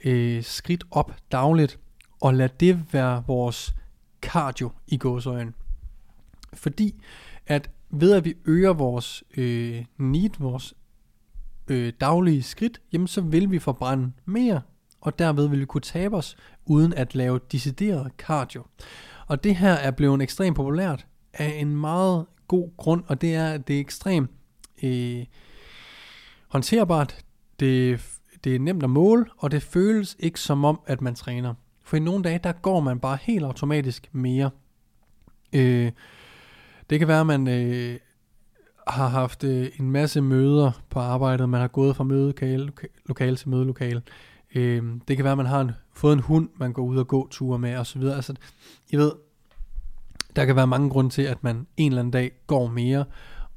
øh, 0.05 0.43
skridt 0.43 0.85
op 0.91 1.17
dagligt, 1.33 1.79
og 2.21 2.35
lade 2.35 2.53
det 2.61 2.85
være 2.93 3.25
vores 3.27 3.75
cardio 4.23 4.71
i 4.87 4.97
gåsøjen. 4.97 5.55
Fordi 6.53 6.95
at 7.47 7.71
ved 7.91 8.13
at 8.13 8.25
vi 8.25 8.35
øger 8.45 8.73
vores 8.73 9.25
øh, 9.37 9.85
need, 9.99 10.31
vores 10.39 10.75
øh, 11.69 11.93
daglige 12.01 12.43
skridt, 12.43 12.81
jamen 12.93 13.07
så 13.07 13.21
vil 13.21 13.51
vi 13.51 13.59
forbrænde 13.59 14.13
mere, 14.25 14.61
og 15.01 15.19
derved 15.19 15.49
vil 15.49 15.61
vi 15.61 15.65
kunne 15.65 15.81
tabe 15.81 16.17
os, 16.17 16.37
uden 16.67 16.95
at 16.95 17.15
lave 17.15 17.41
decideret 17.53 18.13
cardio. 18.19 18.65
Og 19.27 19.45
det 19.45 19.57
her 19.57 19.73
er 19.73 19.91
blevet 19.91 20.23
ekstremt 20.23 20.57
populært 20.57 21.07
af 21.35 21.61
en 21.61 21.77
meget 21.77 22.27
god 22.49 22.77
grund, 22.77 23.05
og 23.07 23.21
det 23.21 23.35
er, 23.35 23.49
at 23.49 23.69
det 23.69 23.77
er 23.77 23.81
ekstremt 23.81 24.31
øh, 24.83 25.25
håndterbart, 26.49 27.25
det, 27.61 28.01
det 28.45 28.55
er 28.55 28.59
nemt 28.59 28.83
at 28.83 28.91
måle, 28.91 29.25
og 29.37 29.51
det 29.51 29.63
føles 29.63 30.17
ikke 30.19 30.41
som 30.41 30.65
om, 30.65 30.81
at 30.87 31.01
man 31.01 31.15
træner. 31.15 31.55
For 31.85 31.97
i 31.97 32.01
nogle 32.01 32.25
dage, 32.25 32.41
der 32.45 32.53
går 32.53 32.81
man 32.81 33.01
bare 33.01 33.19
helt 33.23 33.45
automatisk 33.45 34.09
mere. 34.13 34.51
Øh, 35.53 35.93
det 36.91 36.99
kan 36.99 37.09
være, 37.09 37.21
at 37.21 37.27
man 37.27 37.49
øh, 37.49 37.99
har 38.89 39.09
haft 39.09 39.45
øh, 39.45 39.71
en 39.79 39.91
masse 39.91 40.21
møder 40.21 40.73
på 40.91 41.01
arbejdet, 41.01 41.49
man 41.49 41.61
har 41.61 41.69
gået 41.69 41.97
fra 41.97 42.05
mødelokale 42.05 42.73
lokale 43.07 43.37
til 43.37 43.49
mødelokale. 43.49 44.03
Øh, 44.55 44.83
det 45.09 45.17
kan 45.17 45.25
være, 45.25 45.33
at 45.33 45.39
man 45.39 45.47
har 45.47 45.61
en, 45.61 45.71
fået 45.93 46.13
en 46.13 46.19
hund, 46.19 46.49
man 46.57 46.73
går 46.73 46.83
ud 46.83 46.97
og 46.97 47.09
går 47.09 47.29
ture 47.31 47.59
med 47.59 47.77
osv. 47.77 48.03
Altså, 48.03 48.35
I 48.91 48.97
ved, 48.97 49.13
der 50.37 50.45
kan 50.45 50.57
være 50.57 50.67
mange 50.67 50.91
grunde 50.91 51.11
til, 51.11 51.23
at 51.23 51.45
man 51.45 51.67
en 51.77 51.93
eller 51.93 52.01
anden 52.01 52.13
dag 52.13 52.33
går 52.47 52.69
mere, 52.69 53.05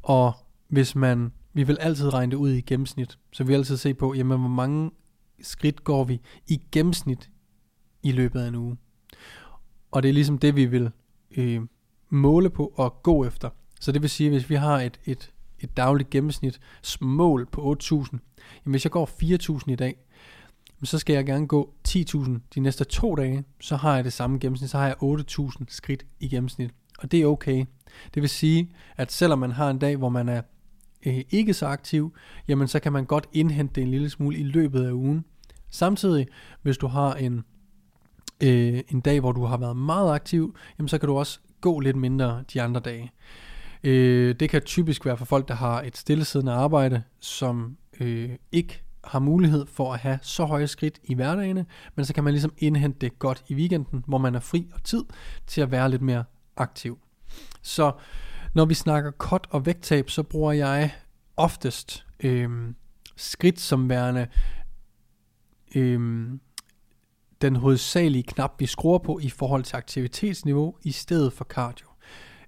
og 0.02 0.34
hvis 0.68 0.96
man, 0.96 1.32
vi 1.54 1.64
vil 1.64 1.78
altid 1.80 2.14
regne 2.14 2.32
det 2.32 2.38
ud 2.38 2.52
i 2.52 2.62
gennemsnit, 2.62 3.18
så 3.32 3.44
vi 3.44 3.48
vil 3.48 3.56
altid 3.56 3.78
se 3.78 3.94
på, 3.94 4.14
jamen 4.14 4.40
hvor 4.40 4.50
mange 4.50 4.92
skridt 5.42 5.84
går 5.84 6.04
vi 6.04 6.22
i 6.48 6.62
gennemsnit 6.72 7.30
i 8.04 8.12
løbet 8.12 8.40
af 8.40 8.48
en 8.48 8.56
uge. 8.56 8.78
Og 9.92 10.04
det 10.04 10.10
er 10.10 10.14
ligesom 10.14 10.38
det, 10.38 10.56
vi 10.56 10.66
vil 10.66 10.92
øh, 11.38 11.62
måle 12.12 12.50
på 12.50 12.74
og 12.76 13.04
gå 13.04 13.26
efter. 13.26 13.50
Så 13.80 13.92
det 13.92 14.02
vil 14.02 14.10
sige, 14.10 14.28
at 14.28 14.34
hvis 14.34 14.50
vi 14.50 14.56
har 14.56 14.82
et, 14.82 15.00
et, 15.06 15.32
et 15.60 15.78
dagligt 15.78 16.10
gennemsnit 16.10 16.60
mål 17.02 17.46
på 17.46 17.76
8.000, 17.82 17.90
jamen 17.92 18.20
hvis 18.64 18.86
jeg 18.86 18.92
går 18.92 19.10
4.000 19.60 19.72
i 19.72 19.76
dag, 19.76 19.96
så 20.84 21.00
skal 21.00 21.14
jeg 21.14 21.26
gerne 21.26 21.48
gå 21.48 21.74
10.000 21.88 22.32
de 22.56 22.60
næste 22.60 22.84
to 22.84 23.16
dage, 23.16 23.44
så 23.60 23.76
har 23.76 23.96
jeg 23.96 24.04
det 24.04 24.14
samme 24.14 24.40
gennemsnit, 24.40 24.70
så 24.70 24.78
har 24.78 24.88
jeg 24.88 24.96
8.000 25.04 25.64
skridt 25.68 26.06
i 26.20 26.28
gennemsnit. 26.28 26.72
Og 27.00 27.12
det 27.12 27.22
er 27.22 27.26
okay. 27.26 27.66
Det 28.14 28.22
vil 28.22 28.30
sige, 28.30 28.72
at 28.98 29.12
selvom 29.12 29.40
man 29.40 29.52
har 29.52 29.70
en 29.70 29.80
dag, 29.80 29.98
hvor 29.98 30.10
man 30.10 30.30
er 30.30 30.42
øh, 31.06 31.22
ikke 31.30 31.54
så 31.54 31.66
aktiv, 31.66 32.14
jamen 32.48 32.68
så 32.68 32.80
kan 32.80 32.94
man 32.94 33.06
godt 33.06 33.28
indhente 33.34 33.74
det 33.76 33.82
en 33.82 33.92
lille 33.92 34.10
smule 34.10 34.38
i 34.38 34.44
løbet 34.44 34.84
af 34.86 34.92
ugen. 34.92 35.26
Samtidig, 35.70 36.28
hvis 36.62 36.78
du 36.78 36.88
har 36.88 37.14
en, 37.14 37.44
øh, 38.44 38.82
en 38.90 39.02
dag, 39.02 39.20
hvor 39.20 39.32
du 39.32 39.46
har 39.46 39.58
været 39.58 39.78
meget 39.78 40.14
aktiv, 40.14 40.56
jamen 40.78 40.88
så 40.88 40.98
kan 40.98 41.08
du 41.08 41.18
også 41.18 41.40
gå 41.62 41.80
lidt 41.80 41.98
mindre 41.98 42.44
de 42.54 42.62
andre 42.62 42.80
dage. 42.80 43.12
Øh, 43.84 44.36
det 44.36 44.50
kan 44.50 44.62
typisk 44.62 45.06
være 45.06 45.18
for 45.18 45.26
folk, 45.26 45.48
der 45.48 45.54
har 45.54 45.82
et 45.82 45.98
stillesiddende 45.98 46.52
arbejde, 46.52 47.04
som 47.20 47.78
øh, 48.00 48.30
ikke 48.52 48.84
har 49.04 49.20
mulighed 49.20 49.66
for 49.66 49.94
at 49.94 50.00
have 50.00 50.20
så 50.22 50.46
høje 50.46 50.68
skridt 50.68 51.00
i 51.04 51.14
hverdagene, 51.14 51.66
men 51.96 52.06
så 52.06 52.14
kan 52.14 52.24
man 52.24 52.34
ligesom 52.34 52.54
indhente 52.58 53.00
det 53.00 53.20
godt 53.20 53.44
i 53.48 53.56
weekenden, 53.56 54.04
hvor 54.08 54.18
man 54.18 54.36
er 54.36 54.40
fri 54.40 54.68
og 54.74 54.84
tid 54.84 55.04
til 55.48 55.62
at 55.62 55.72
være 55.72 55.90
lidt 55.90 56.02
mere 56.02 56.24
aktiv. 56.58 57.00
Så 57.62 57.92
når 58.54 58.66
vi 58.66 58.74
snakker 58.74 59.12
cut 59.12 59.48
og 59.50 59.66
vægttab, 59.66 60.10
så 60.10 60.24
bruger 60.24 60.52
jeg 60.52 60.92
oftest 61.38 62.06
øh, 62.20 62.50
skridt 63.16 63.60
som 63.60 63.90
værende 63.90 64.28
øh, 65.76 66.30
den 67.42 67.56
hovedsagelige 67.56 68.24
knap, 68.24 68.60
vi 68.60 68.66
skruer 68.66 68.98
på 68.98 69.20
i 69.20 69.30
forhold 69.30 69.64
til 69.64 69.76
aktivitetsniveau, 69.76 70.76
i 70.84 70.92
stedet 70.92 71.34
for 71.34 71.46
cardio. 71.46 71.88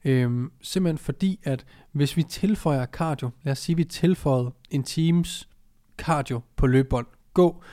Øhm, 0.05 0.51
simpelthen 0.61 0.97
fordi, 0.97 1.39
at 1.43 1.65
hvis 1.91 2.17
vi 2.17 2.23
tilføjer 2.23 2.85
cardio, 2.85 3.29
lad 3.43 3.51
os 3.51 3.59
sige, 3.59 3.73
at 3.73 3.77
vi 3.77 3.83
tilføjede 3.83 4.51
en 4.69 4.83
times 4.83 5.49
cardio 5.97 6.41
på 6.55 6.67
løbebånd, 6.67 7.07
gå 7.33 7.63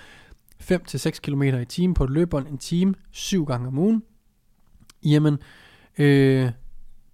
5-6 0.63 1.11
km 1.11 1.43
i 1.43 1.65
timen 1.65 1.95
på 1.95 2.05
et 2.05 2.11
løbebånd, 2.11 2.49
en 2.49 2.59
time, 2.59 2.95
7 3.11 3.45
gange 3.45 3.69
om 3.69 3.79
ugen, 3.79 4.03
jamen, 5.05 5.39
øh, 5.99 6.51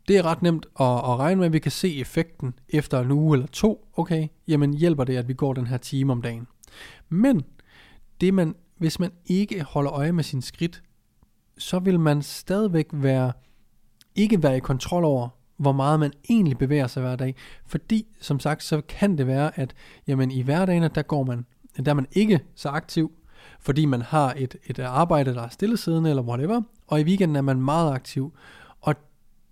det 0.08 0.16
er 0.16 0.22
ret 0.22 0.42
nemt 0.42 0.66
at, 0.80 0.86
at 0.86 1.18
regne 1.18 1.38
med, 1.38 1.46
at 1.46 1.52
vi 1.52 1.58
kan 1.58 1.72
se 1.72 2.00
effekten 2.00 2.54
efter 2.68 3.00
en 3.00 3.10
uge 3.10 3.36
eller 3.36 3.46
to. 3.46 3.88
Okay, 3.96 4.28
jamen 4.48 4.74
hjælper 4.74 5.04
det, 5.04 5.16
at 5.16 5.28
vi 5.28 5.34
går 5.34 5.52
den 5.52 5.66
her 5.66 5.76
time 5.76 6.12
om 6.12 6.22
dagen. 6.22 6.46
Men 7.08 7.42
det 8.20 8.34
man, 8.34 8.54
hvis 8.78 9.00
man 9.00 9.10
ikke 9.26 9.62
holder 9.62 9.92
øje 9.92 10.12
med 10.12 10.24
sin 10.24 10.42
skridt, 10.42 10.82
så 11.58 11.78
vil 11.78 12.00
man 12.00 12.22
stadigvæk 12.22 12.86
være, 12.92 13.32
ikke 14.14 14.42
være 14.42 14.56
i 14.56 14.60
kontrol 14.60 15.04
over, 15.04 15.28
hvor 15.56 15.72
meget 15.72 16.00
man 16.00 16.12
egentlig 16.30 16.58
bevæger 16.58 16.86
sig 16.86 17.02
hver 17.02 17.16
dag. 17.16 17.34
Fordi, 17.66 18.06
som 18.20 18.40
sagt, 18.40 18.62
så 18.62 18.80
kan 18.88 19.18
det 19.18 19.26
være, 19.26 19.58
at 19.58 19.74
jamen, 20.06 20.30
i 20.30 20.42
hverdagen, 20.42 20.82
der 20.94 21.02
går 21.02 21.24
man, 21.24 21.46
der 21.84 21.90
er 21.90 21.94
man 21.94 22.06
ikke 22.12 22.40
så 22.54 22.68
aktiv, 22.68 23.12
fordi 23.60 23.84
man 23.84 24.02
har 24.02 24.34
et, 24.36 24.56
et 24.66 24.78
arbejde, 24.78 25.34
der 25.34 25.42
er 25.42 25.48
stillesiddende, 25.48 26.10
eller 26.10 26.22
whatever, 26.22 26.62
og 26.86 27.00
i 27.00 27.04
weekenden 27.04 27.36
er 27.36 27.42
man 27.42 27.60
meget 27.60 27.92
aktiv. 27.92 28.32
Og 28.80 28.94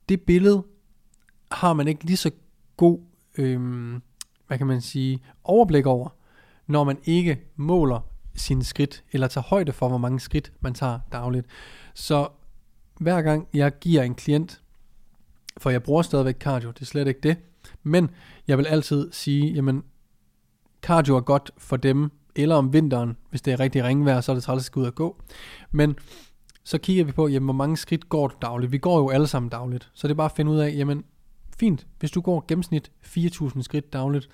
det 0.09 0.21
billede 0.21 0.65
har 1.51 1.73
man 1.73 1.89
ikke 1.89 2.05
lige 2.05 2.17
så 2.17 2.31
god, 2.77 2.99
øhm, 3.39 4.03
hvad 4.47 4.59
kan 4.59 4.67
man 4.67 4.81
sige, 4.81 5.23
overblik 5.45 5.87
over, 5.87 6.09
når 6.67 6.85
man 6.85 6.99
ikke 7.05 7.41
måler 7.57 8.14
sine 8.37 8.65
skridt, 8.65 9.05
eller 9.13 9.27
tager 9.27 9.45
højde 9.45 9.73
for, 9.73 9.89
hvor 9.89 9.99
mange 9.99 10.21
skridt 10.21 10.53
man 10.61 10.75
tager 10.75 10.99
dagligt. 11.13 11.47
Så 11.95 12.29
hver 13.01 13.23
gang 13.23 13.49
jeg 13.55 13.79
giver 13.81 14.03
en 14.03 14.15
klient, 14.15 14.61
for 15.59 15.71
jeg 15.71 15.83
bruger 15.83 16.03
stadigvæk 16.03 16.39
cardio, 16.39 16.71
det 16.71 16.81
er 16.81 16.87
slet 16.87 17.09
ikke 17.09 17.21
det, 17.21 17.37
men 17.83 18.11
jeg 18.49 18.59
vil 18.59 18.67
altid 18.67 19.13
sige, 19.13 19.53
jamen 19.53 19.85
cardio 20.83 21.17
er 21.17 21.21
godt 21.21 21.51
for 21.59 21.77
dem, 21.77 22.11
eller 22.37 22.57
om 22.57 22.73
vinteren, 22.73 23.17
hvis 23.31 23.43
det 23.43 23.53
er 23.53 23.61
rigtig 23.61 23.85
ringvejr, 23.85 24.21
så 24.21 24.33
er 24.33 24.35
det 24.35 24.45
træls 24.45 24.69
at 24.69 24.77
ud 24.77 24.87
og 24.87 24.95
gå. 24.95 25.23
Men 25.71 25.97
så 26.65 26.79
kigger 26.79 27.05
vi 27.05 27.13
på, 27.13 27.29
jamen, 27.29 27.47
hvor 27.47 27.55
mange 27.55 27.77
skridt 27.77 28.09
går 28.09 28.29
du 28.29 28.35
dagligt. 28.43 28.73
Vi 28.73 28.79
går 28.79 28.99
jo 28.99 29.11
alle 29.11 29.27
sammen 29.27 29.51
dagligt, 29.51 29.91
så 29.95 30.09
det 30.09 30.13
er 30.13 30.17
bare 30.17 30.25
at 30.25 30.37
finde 30.37 30.51
ud 30.51 30.59
af, 30.59 30.75
jamen 30.77 31.05
fint, 31.59 31.87
hvis 31.99 32.11
du 32.11 32.21
går 32.21 32.45
gennemsnit 32.49 32.91
4.000 33.05 33.63
skridt 33.63 33.93
dagligt, 33.93 34.29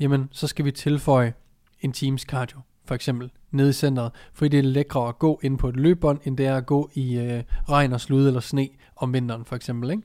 jamen 0.00 0.28
så 0.32 0.46
skal 0.46 0.64
vi 0.64 0.72
tilføje 0.72 1.34
en 1.80 1.92
times 1.92 2.22
cardio, 2.22 2.60
for 2.84 2.94
eksempel, 2.94 3.30
nede 3.50 3.70
i 3.70 3.72
centret, 3.72 4.12
fordi 4.32 4.48
det 4.48 4.58
er 4.58 4.68
lækre 4.68 5.08
at 5.08 5.18
gå 5.18 5.40
ind 5.42 5.58
på 5.58 5.68
et 5.68 5.76
løbebånd, 5.76 6.20
end 6.24 6.36
det 6.36 6.46
er 6.46 6.56
at 6.56 6.66
gå 6.66 6.90
i 6.94 7.18
øh, 7.18 7.42
regn 7.68 7.92
og 7.92 8.00
slud 8.00 8.26
eller 8.26 8.40
sne 8.40 8.68
om 8.96 9.12
vinteren, 9.12 9.44
for 9.44 9.56
eksempel. 9.56 9.90
Ikke? 9.90 10.02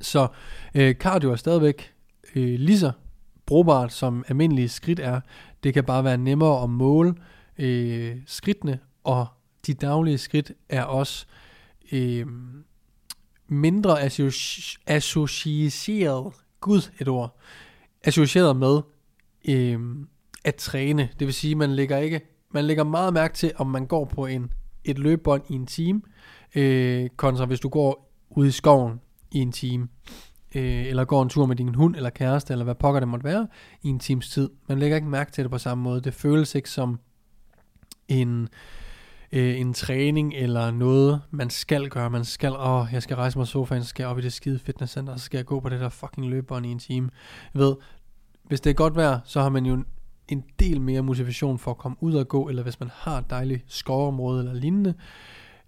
Så 0.00 0.28
øh, 0.74 0.94
cardio 0.94 1.32
er 1.32 1.36
stadigvæk 1.36 1.94
øh, 2.34 2.58
lige 2.60 2.78
så 2.78 2.92
brugbart 3.46 3.92
som 3.92 4.24
almindelige 4.28 4.68
skridt 4.68 5.00
er. 5.00 5.20
Det 5.62 5.74
kan 5.74 5.84
bare 5.84 6.04
være 6.04 6.16
nemmere 6.18 6.62
at 6.62 6.70
måle 6.70 7.14
øh, 7.58 8.16
skridtene, 8.26 8.78
og 9.04 9.26
de 9.66 9.74
daglige 9.74 10.18
skridt 10.18 10.52
er 10.68 10.82
også 10.82 11.26
øh, 11.92 12.26
mindre 13.48 14.02
associ- 14.02 14.76
associeret, 14.86 16.32
gud 16.60 16.90
et 17.00 17.08
ord, 17.08 17.38
associeret 18.04 18.56
med 18.56 18.80
øh, 19.48 19.80
at 20.44 20.54
træne. 20.54 21.08
Det 21.18 21.26
vil 21.26 21.34
sige, 21.34 21.54
man 21.54 21.70
lægger 21.70 21.98
ikke, 21.98 22.20
man 22.56 22.64
lægger 22.64 22.84
meget 22.84 23.14
mærke 23.14 23.34
til, 23.34 23.52
om 23.56 23.66
man 23.66 23.86
går 23.86 24.04
på 24.04 24.26
en 24.26 24.52
et 24.84 24.98
løbebånd 24.98 25.42
i 25.48 25.54
en 25.54 25.66
time, 25.66 26.02
øh, 26.54 27.08
kontra 27.16 27.44
hvis 27.44 27.60
du 27.60 27.68
går 27.68 28.12
ud 28.30 28.46
i 28.46 28.50
skoven 28.50 29.00
i 29.30 29.38
en 29.38 29.52
time, 29.52 29.88
øh, 30.54 30.86
eller 30.86 31.04
går 31.04 31.22
en 31.22 31.28
tur 31.28 31.46
med 31.46 31.56
din 31.56 31.74
hund 31.74 31.96
eller 31.96 32.10
kæreste, 32.10 32.52
eller 32.52 32.64
hvad 32.64 32.74
pokker 32.74 33.00
det 33.00 33.08
måtte 33.08 33.24
være, 33.24 33.48
i 33.82 33.88
en 33.88 33.98
times 33.98 34.28
tid. 34.28 34.50
Man 34.68 34.78
lægger 34.78 34.96
ikke 34.96 35.08
mærke 35.08 35.32
til 35.32 35.44
det 35.44 35.50
på 35.50 35.58
samme 35.58 35.84
måde. 35.84 36.00
Det 36.00 36.14
føles 36.14 36.54
ikke 36.54 36.70
som 36.70 36.98
en, 38.08 38.48
øh, 39.32 39.60
en 39.60 39.74
træning 39.74 40.34
eller 40.34 40.70
noget, 40.70 41.20
man 41.30 41.50
skal 41.50 41.88
gøre. 41.88 42.10
Man 42.10 42.24
skal, 42.24 42.52
åh, 42.52 42.86
jeg 42.92 43.02
skal 43.02 43.16
rejse 43.16 43.38
mig 43.38 43.46
sofaen, 43.46 43.82
så 43.82 43.88
skal 43.88 44.02
jeg 44.02 44.10
op 44.10 44.18
i 44.18 44.22
det 44.22 44.32
skide 44.32 44.58
fitnesscenter, 44.58 45.16
så 45.16 45.24
skal 45.24 45.38
jeg 45.38 45.46
gå 45.46 45.60
på 45.60 45.68
det 45.68 45.80
der 45.80 45.88
fucking 45.88 46.28
løbebånd 46.28 46.66
i 46.66 46.68
en 46.68 46.78
time. 46.78 47.10
Jeg 47.54 47.60
ved, 47.60 47.76
hvis 48.44 48.60
det 48.60 48.70
er 48.70 48.74
godt 48.74 48.96
vejr, 48.96 49.20
så 49.24 49.42
har 49.42 49.48
man 49.48 49.66
jo 49.66 49.84
en 50.28 50.44
del 50.60 50.80
mere 50.80 51.02
motivation 51.02 51.58
for 51.58 51.70
at 51.70 51.78
komme 51.78 51.96
ud 52.00 52.14
og 52.14 52.28
gå, 52.28 52.48
eller 52.48 52.62
hvis 52.62 52.80
man 52.80 52.90
har 52.94 53.18
et 53.18 53.30
dejligt 53.30 53.64
skovområde 53.66 54.40
eller 54.40 54.54
lignende, 54.54 54.94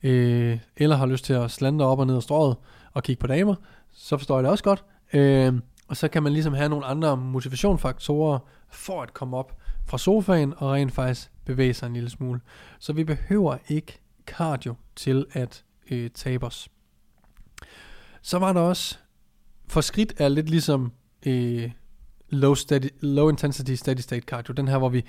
øh, 0.02 0.58
eller 0.76 0.96
har 0.96 1.06
lyst 1.06 1.24
til 1.24 1.32
at 1.32 1.50
slande 1.50 1.84
op 1.84 1.98
og 1.98 2.06
ned 2.06 2.16
ad 2.16 2.20
strået 2.20 2.56
og 2.92 3.02
kigge 3.02 3.20
på 3.20 3.26
damer, 3.26 3.54
så 3.92 4.16
forstår 4.16 4.36
jeg 4.36 4.42
det 4.42 4.50
også 4.50 4.64
godt. 4.64 4.84
Øh, 5.12 5.54
og 5.88 5.96
så 5.96 6.08
kan 6.08 6.22
man 6.22 6.32
ligesom 6.32 6.54
have 6.54 6.68
nogle 6.68 6.86
andre 6.86 7.16
motivationsfaktorer 7.16 8.38
for 8.70 9.02
at 9.02 9.14
komme 9.14 9.36
op 9.36 9.58
fra 9.86 9.98
sofaen 9.98 10.54
og 10.56 10.72
rent 10.72 10.92
faktisk 10.92 11.30
bevæge 11.44 11.74
sig 11.74 11.86
en 11.86 11.92
lille 11.92 12.10
smule. 12.10 12.40
Så 12.78 12.92
vi 12.92 13.04
behøver 13.04 13.56
ikke 13.68 14.00
cardio 14.26 14.74
til 14.96 15.26
at 15.32 15.64
øh, 15.90 16.10
tabe 16.10 16.46
os. 16.46 16.68
Så 18.22 18.38
var 18.38 18.52
der 18.52 18.60
også, 18.60 18.98
for 19.66 19.80
skridt 19.80 20.12
er 20.16 20.28
lidt 20.28 20.50
ligesom 20.50 20.92
øh, 21.26 21.70
low, 22.30 22.54
steady, 22.54 22.88
low 23.00 23.28
intensity 23.28 23.74
steady 23.74 24.00
state 24.00 24.26
cardio, 24.26 24.52
den 24.52 24.68
her 24.68 24.78
hvor 24.78 24.88
vi 24.88 25.04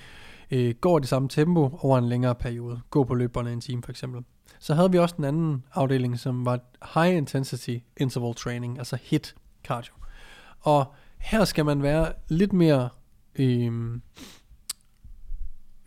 øh, 0.50 0.74
går 0.74 0.98
i 0.98 1.00
det 1.00 1.08
samme 1.08 1.28
tempo 1.28 1.78
over 1.80 1.98
en 1.98 2.08
længere 2.08 2.34
periode, 2.34 2.80
gå 2.90 3.04
på 3.04 3.14
løberne 3.14 3.52
en 3.52 3.60
time 3.60 3.82
for 3.82 3.90
eksempel. 3.90 4.24
Så 4.58 4.74
havde 4.74 4.90
vi 4.90 4.98
også 4.98 5.14
den 5.16 5.24
anden 5.24 5.64
afdeling, 5.74 6.18
som 6.18 6.44
var 6.44 6.60
high 6.94 7.16
intensity 7.16 7.76
interval 7.96 8.34
training, 8.34 8.78
altså 8.78 8.98
HIT 9.02 9.34
cardio. 9.64 9.94
Og 10.60 10.94
her 11.18 11.44
skal 11.44 11.64
man 11.64 11.82
være 11.82 12.12
lidt 12.28 12.52
mere 12.52 12.88
øh, 13.34 14.00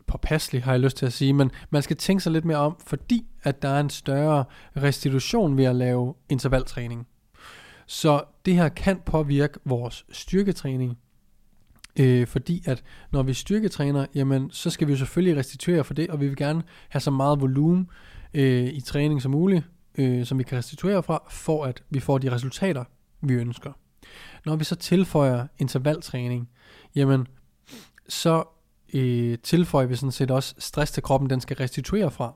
påpasselig, 0.08 0.63
har 0.63 0.72
jeg 0.72 0.80
lyst 0.80 0.98
til 0.98 1.06
at 1.06 1.13
sige, 1.13 1.34
men 1.34 1.52
man 1.70 1.82
skal 1.82 1.98
tænke 1.98 2.24
sig 2.24 2.32
lidt 2.32 2.46
mere 2.46 2.58
om, 2.58 2.75
fordi 2.88 3.25
at 3.44 3.62
der 3.62 3.70
er 3.70 3.80
en 3.80 3.90
større 3.90 4.46
restitution 4.78 5.58
ved 5.58 5.66
at 5.66 5.75
lave 5.75 6.13
intervaltræning. 6.30 7.08
Så 7.86 8.24
det 8.46 8.56
her 8.56 8.70
kan 8.70 9.02
påvirke 9.06 9.60
vores 9.66 10.06
styrketræning, 10.12 10.98
øh, 12.00 12.28
fordi 12.28 12.64
at 12.66 12.84
når 13.12 13.24
vi 13.24 13.34
styrketræner, 13.34 14.06
jamen 14.16 14.52
så 14.52 14.70
skal 14.70 14.88
vi 14.88 14.92
jo 14.92 14.98
selvfølgelig 14.98 15.38
restituere 15.38 15.84
for 15.84 15.94
det, 15.94 16.10
og 16.10 16.20
vi 16.22 16.28
vil 16.28 16.38
gerne 16.38 16.64
have 16.90 17.02
så 17.02 17.12
meget 17.12 17.42
volumen 17.42 17.90
øh, 18.34 18.68
i 18.68 18.82
træning 18.82 19.22
som 19.22 19.32
muligt, 19.32 19.64
øh, 19.98 20.26
som 20.26 20.40
vi 20.40 20.44
kan 20.44 20.58
restituere 20.58 21.04
fra, 21.04 21.24
for 21.30 21.66
at 21.66 21.84
vi 21.90 22.00
får 22.00 22.18
de 22.18 22.32
resultater, 22.32 22.84
vi 23.22 23.34
ønsker. 23.34 23.72
Når 24.46 24.56
vi 24.56 24.64
så 24.64 24.76
tilføjer 24.76 25.48
intervaltræning, 25.60 26.50
jamen 26.96 27.28
så 28.10 28.44
øh, 28.94 29.38
tilføjer 29.44 29.88
vi 29.88 29.96
sådan 29.96 30.12
set 30.12 30.32
også 30.32 30.56
stress 30.58 30.92
til 30.92 31.04
kroppen, 31.04 31.30
den 31.30 31.42
skal 31.42 31.58
restituere 31.58 32.12
fra. 32.12 32.34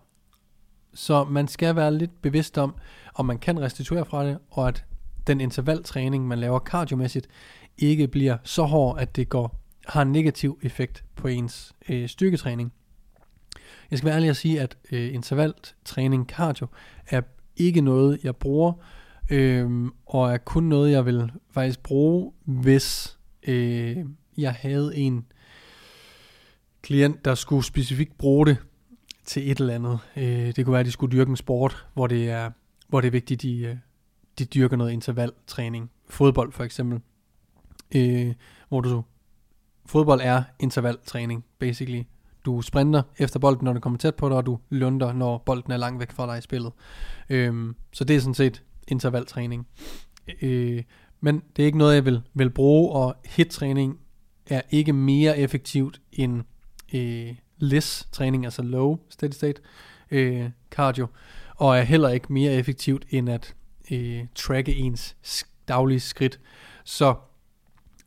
Så 0.93 1.23
man 1.23 1.47
skal 1.47 1.75
være 1.75 1.93
lidt 1.93 2.21
bevidst 2.21 2.57
om, 2.57 2.75
om 3.15 3.25
man 3.25 3.37
kan 3.37 3.59
restituere 3.59 4.05
fra 4.05 4.25
det, 4.25 4.37
og 4.49 4.67
at 4.67 4.85
den 5.27 5.41
intervaltræning, 5.41 6.27
man 6.27 6.39
laver 6.39 6.59
kardiomæssigt, 6.59 7.27
ikke 7.77 8.07
bliver 8.07 8.37
så 8.43 8.63
hård, 8.63 8.99
at 8.99 9.15
det 9.15 9.29
går 9.29 9.61
har 9.87 10.01
en 10.01 10.11
negativ 10.11 10.59
effekt 10.61 11.03
på 11.15 11.27
ens 11.27 11.75
øh, 11.89 12.09
styrketræning. 12.09 12.73
Jeg 13.91 13.99
skal 13.99 14.05
være 14.05 14.15
ærlig 14.15 14.29
at 14.29 14.37
sige, 14.37 14.61
at 14.61 14.77
øh, 14.91 15.13
intervaltræning 15.13 16.25
cardio 16.25 16.67
er 17.07 17.21
ikke 17.55 17.81
noget, 17.81 18.19
jeg 18.23 18.35
bruger, 18.35 18.73
øh, 19.29 19.85
og 20.05 20.33
er 20.33 20.37
kun 20.37 20.63
noget, 20.63 20.91
jeg 20.91 21.05
vil 21.05 21.31
faktisk 21.51 21.83
bruge, 21.83 22.31
hvis 22.45 23.17
øh, 23.47 23.97
jeg 24.37 24.53
havde 24.53 24.97
en 24.97 25.25
klient, 26.81 27.25
der 27.25 27.35
skulle 27.35 27.65
specifikt 27.65 28.17
bruge 28.17 28.45
det 28.45 28.57
til 29.25 29.51
et 29.51 29.59
eller 29.59 29.75
andet. 29.75 29.99
Øh, 30.15 30.55
det 30.55 30.65
kunne 30.65 30.71
være, 30.71 30.79
at 30.79 30.85
de 30.85 30.91
skulle 30.91 31.17
dyrke 31.17 31.29
en 31.29 31.35
sport, 31.35 31.87
hvor 31.93 32.07
det 32.07 32.29
er, 32.29 32.51
hvor 32.87 33.01
det 33.01 33.07
er 33.07 33.11
vigtigt, 33.11 33.37
at 33.37 33.41
de, 33.41 33.59
øh, 33.59 33.75
de 34.39 34.45
dyrker 34.45 34.77
noget 34.77 34.91
intervaltræning. 34.91 35.91
Fodbold 36.09 36.51
for 36.51 36.63
eksempel. 36.63 36.99
Øh, 37.95 38.33
hvor 38.69 38.81
du 38.81 39.03
fodbold 39.85 40.21
er 40.23 40.43
intervaltræning, 40.59 41.45
basically. 41.59 42.03
Du 42.45 42.61
sprinter 42.61 43.01
efter 43.17 43.39
bolden, 43.39 43.65
når 43.65 43.73
den 43.73 43.81
kommer 43.81 43.99
tæt 43.99 44.15
på 44.15 44.29
dig, 44.29 44.37
og 44.37 44.45
du 44.45 44.59
lunder, 44.69 45.13
når 45.13 45.37
bolden 45.37 45.71
er 45.71 45.77
langt 45.77 45.99
væk 45.99 46.11
fra 46.11 46.27
dig 46.27 46.37
i 46.37 46.41
spillet. 46.41 46.71
Øhm, 47.29 47.75
så 47.93 48.03
det 48.03 48.15
er 48.15 48.19
sådan 48.19 48.33
set 48.33 48.63
intervaltræning. 48.87 49.67
Øh, 50.41 50.83
men 51.21 51.43
det 51.55 51.61
er 51.61 51.65
ikke 51.65 51.77
noget, 51.77 51.95
jeg 51.95 52.05
vil, 52.05 52.21
vil 52.33 52.49
bruge, 52.49 52.91
og 52.91 53.15
hit-træning 53.25 53.99
er 54.45 54.61
ikke 54.69 54.93
mere 54.93 55.37
effektivt 55.37 56.01
end 56.11 56.43
øh, 56.93 57.35
LIS-træning, 57.57 58.45
altså 58.45 58.61
low 58.61 58.97
steady 59.09 59.31
state 59.31 59.61
øh, 60.11 60.49
cardio, 60.71 61.07
og 61.55 61.77
er 61.77 61.81
heller 61.81 62.09
ikke 62.09 62.33
mere 62.33 62.53
effektivt 62.53 63.05
end 63.09 63.29
at 63.29 63.55
øh, 63.91 64.25
tracke 64.35 64.75
ens 64.75 65.15
daglige 65.67 65.99
skridt. 65.99 66.39
Så 66.83 67.15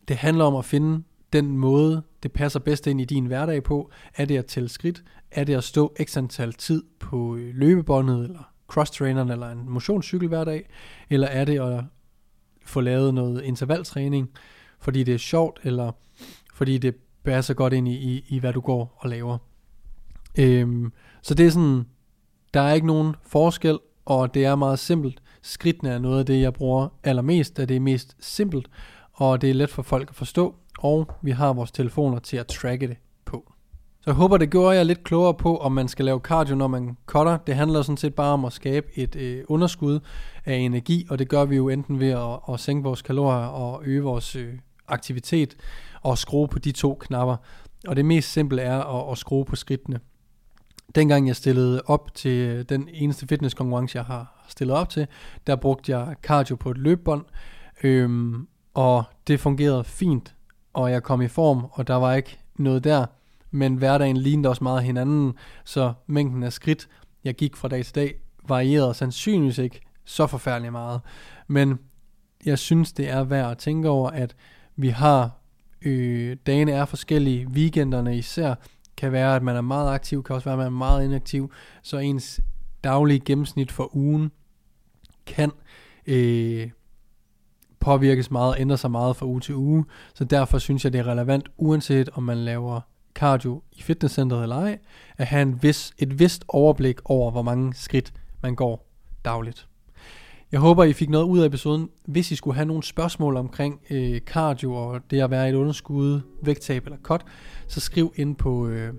det 0.09 0.16
handler 0.16 0.45
om 0.45 0.57
at 0.57 0.64
finde 0.64 1.02
den 1.33 1.59
måde, 1.59 2.02
det 2.23 2.33
passer 2.33 2.61
bedst 2.61 2.87
ind 2.87 3.00
i 3.00 3.04
din 3.04 3.26
hverdag 3.26 3.62
på. 3.62 3.90
Er 4.16 4.25
det 4.25 4.37
at 4.37 4.47
tælle 4.47 4.69
skridt? 4.69 5.04
Er 5.30 5.45
det 5.45 5.54
at 5.54 5.64
stå 5.64 5.95
x 6.04 6.16
antal 6.16 6.52
tid 6.52 6.83
på 6.99 7.37
øh, 7.37 7.54
løbebåndet, 7.54 8.25
eller 8.25 8.52
cross-traineren, 8.73 9.30
eller 9.30 9.50
en 9.50 9.69
motionscykel 9.69 10.28
hver 10.28 10.45
dag? 10.45 10.69
Eller 11.11 11.26
er 11.26 11.45
det 11.45 11.61
at 11.61 11.85
få 12.66 12.80
lavet 12.80 13.14
noget 13.14 13.42
intervaltræning, 13.42 14.30
fordi 14.80 15.04
det 15.04 15.14
er 15.14 15.19
sjovt, 15.19 15.61
eller 15.62 15.92
fordi 16.54 16.78
det 16.78 16.95
passer 17.25 17.54
godt 17.54 17.73
ind 17.73 17.88
i, 17.88 17.95
i, 17.95 18.25
i 18.28 18.38
hvad 18.38 18.52
du 18.52 18.61
går 18.61 18.97
og 18.99 19.11
laver? 19.11 19.38
Øhm, 20.38 20.92
så 21.23 21.35
det 21.35 21.47
er 21.47 21.50
sådan, 21.50 21.87
der 22.54 22.61
er 22.61 22.73
ikke 22.73 22.87
nogen 22.87 23.14
forskel, 23.23 23.78
og 24.04 24.35
det 24.35 24.45
er 24.45 24.54
meget 24.54 24.78
simpelt. 24.78 25.23
Skridtene 25.42 25.90
er 25.90 25.99
noget 25.99 26.19
af 26.19 26.26
det, 26.26 26.40
jeg 26.40 26.52
bruger 26.52 26.88
allermest, 27.04 27.57
da 27.57 27.64
det 27.64 27.76
er 27.76 27.80
mest 27.80 28.16
simpelt, 28.21 28.71
og 29.20 29.40
det 29.40 29.50
er 29.50 29.54
let 29.54 29.70
for 29.70 29.82
folk 29.82 30.08
at 30.10 30.14
forstå, 30.14 30.54
og 30.78 31.10
vi 31.22 31.30
har 31.30 31.52
vores 31.52 31.72
telefoner 31.72 32.18
til 32.18 32.36
at 32.36 32.46
tracke 32.46 32.88
det 32.88 32.96
på. 33.24 33.52
Så 34.00 34.10
jeg 34.10 34.14
håber, 34.14 34.36
det 34.36 34.50
gjorde 34.50 34.76
jer 34.76 34.82
lidt 34.82 35.04
klogere 35.04 35.34
på, 35.34 35.56
om 35.56 35.72
man 35.72 35.88
skal 35.88 36.04
lave 36.04 36.18
cardio, 36.18 36.54
når 36.54 36.66
man 36.66 36.96
cutter. 37.06 37.36
Det 37.36 37.54
handler 37.54 37.82
sådan 37.82 37.96
set 37.96 38.14
bare 38.14 38.32
om 38.32 38.44
at 38.44 38.52
skabe 38.52 38.86
et 38.94 39.16
øh, 39.16 39.44
underskud 39.48 40.00
af 40.44 40.54
energi, 40.54 41.06
og 41.10 41.18
det 41.18 41.28
gør 41.28 41.44
vi 41.44 41.56
jo 41.56 41.68
enten 41.68 42.00
ved 42.00 42.10
at, 42.10 42.54
at 42.54 42.60
sænke 42.60 42.82
vores 42.82 43.02
kalorier 43.02 43.46
og 43.46 43.82
øge 43.84 44.02
vores 44.02 44.36
øh, 44.36 44.54
aktivitet 44.88 45.56
og 46.02 46.18
skrue 46.18 46.48
på 46.48 46.58
de 46.58 46.72
to 46.72 46.94
knapper. 47.00 47.36
Og 47.88 47.96
det 47.96 48.04
mest 48.04 48.32
simple 48.32 48.62
er 48.62 48.80
at, 48.80 49.12
at 49.12 49.18
skrue 49.18 49.44
på 49.44 49.56
skridtene. 49.56 50.00
Dengang 50.94 51.26
jeg 51.26 51.36
stillede 51.36 51.82
op 51.86 52.14
til 52.14 52.48
øh, 52.48 52.64
den 52.68 52.88
eneste 52.92 53.26
fitnesskonkurrence, 53.26 53.98
jeg 53.98 54.04
har 54.04 54.44
stillet 54.48 54.76
op 54.76 54.88
til, 54.88 55.06
der 55.46 55.56
brugte 55.56 55.98
jeg 55.98 56.16
cardio 56.22 56.56
på 56.56 56.70
et 56.70 56.78
løbebånd, 56.78 57.24
øhm, 57.82 58.46
og 58.74 59.04
det 59.26 59.40
fungerede 59.40 59.84
fint, 59.84 60.34
og 60.72 60.90
jeg 60.90 61.02
kom 61.02 61.22
i 61.22 61.28
form, 61.28 61.66
og 61.72 61.86
der 61.86 61.94
var 61.94 62.14
ikke 62.14 62.38
noget 62.56 62.84
der, 62.84 63.06
men 63.50 63.76
hverdagen 63.76 64.16
lignede 64.16 64.48
også 64.48 64.64
meget 64.64 64.82
hinanden, 64.82 65.32
så 65.64 65.92
mængden 66.06 66.42
af 66.42 66.52
skridt, 66.52 66.88
jeg 67.24 67.34
gik 67.34 67.56
fra 67.56 67.68
dag 67.68 67.84
til 67.84 67.94
dag, 67.94 68.14
varierede 68.48 68.94
sandsynligvis 68.94 69.58
ikke 69.58 69.80
så 70.04 70.26
forfærdeligt 70.26 70.72
meget. 70.72 71.00
Men 71.46 71.78
jeg 72.44 72.58
synes, 72.58 72.92
det 72.92 73.10
er 73.10 73.24
værd 73.24 73.50
at 73.50 73.58
tænke 73.58 73.88
over, 73.88 74.10
at 74.10 74.36
vi 74.76 74.88
har, 74.88 75.30
øh, 75.82 76.36
dagene 76.46 76.72
er 76.72 76.84
forskellige, 76.84 77.48
weekenderne 77.48 78.18
især, 78.18 78.54
kan 78.96 79.12
være, 79.12 79.36
at 79.36 79.42
man 79.42 79.56
er 79.56 79.60
meget 79.60 79.94
aktiv, 79.94 80.22
kan 80.22 80.34
også 80.34 80.44
være, 80.44 80.54
at 80.54 80.58
man 80.58 80.66
er 80.66 80.70
meget 80.70 81.04
inaktiv, 81.04 81.52
så 81.82 81.98
ens 81.98 82.40
daglige 82.84 83.20
gennemsnit 83.20 83.72
for 83.72 83.96
ugen 83.96 84.30
kan 85.26 85.52
øh, 86.06 86.70
påvirkes 87.80 88.30
meget 88.30 88.70
og 88.70 88.78
sig 88.78 88.90
meget 88.90 89.16
fra 89.16 89.26
uge 89.26 89.40
til 89.40 89.54
uge, 89.54 89.84
så 90.14 90.25
derfor 90.25 90.58
synes 90.58 90.84
jeg, 90.84 90.92
det 90.92 90.99
er 90.99 91.06
relevant, 91.06 91.49
uanset 91.56 92.08
om 92.14 92.22
man 92.22 92.38
laver 92.38 92.80
cardio 93.14 93.62
i 93.72 93.82
fitnesscenteret 93.82 94.42
eller 94.42 94.56
ej, 94.56 94.78
at 95.18 95.26
have 95.26 95.42
en 95.42 95.62
vis, 95.62 95.92
et 95.99 96.18
vist 96.18 96.44
overblik 96.49 97.00
over, 97.04 97.30
hvor 97.30 97.42
mange 97.42 97.75
skridt 97.75 98.12
man 98.42 98.54
går 98.54 98.87
dagligt. 99.25 99.66
Jeg 100.52 100.60
håber, 100.60 100.84
I 100.84 100.92
fik 100.92 101.10
noget 101.10 101.25
ud 101.25 101.38
af 101.38 101.46
episoden. 101.46 101.88
Hvis 102.06 102.30
I 102.30 102.37
skulle 102.37 102.54
have 102.54 102.66
nogle 102.66 102.82
spørgsmål 102.82 103.37
omkring 103.37 103.80
øh, 103.90 104.20
cardio 104.20 104.75
og 104.75 105.00
det 105.10 105.20
at 105.20 105.30
være 105.30 105.46
i 105.46 105.50
et 105.50 105.54
underskud, 105.54 106.20
vægttab 106.42 106.84
eller 106.84 106.99
cut, 107.02 107.25
så 107.68 107.80
skriv 107.80 108.12
ind 108.16 108.37
på, 108.37 108.68
øh, 108.68 108.94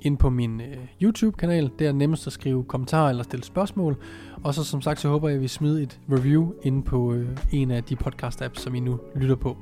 ind 0.00 0.18
på 0.18 0.30
min 0.30 0.60
øh, 0.60 0.76
YouTube-kanal. 1.02 1.70
Det 1.78 1.86
er 1.86 1.92
nemmest 1.92 2.26
at 2.26 2.32
skrive 2.32 2.64
kommentarer 2.64 3.10
eller 3.10 3.22
stille 3.22 3.44
spørgsmål. 3.44 3.96
Og 4.44 4.54
så 4.54 4.64
som 4.64 4.82
sagt, 4.82 5.00
så 5.00 5.08
håber 5.08 5.28
jeg, 5.28 5.36
at 5.36 5.42
vi 5.42 5.48
smider 5.48 5.82
et 5.82 6.00
review 6.12 6.52
ind 6.62 6.82
på 6.82 7.12
øh, 7.12 7.28
en 7.52 7.70
af 7.70 7.84
de 7.84 7.96
podcast-apps, 7.96 8.60
som 8.60 8.74
I 8.74 8.80
nu 8.80 9.00
lytter 9.16 9.36
på. 9.36 9.56